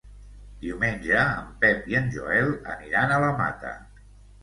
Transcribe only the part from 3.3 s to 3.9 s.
Mata.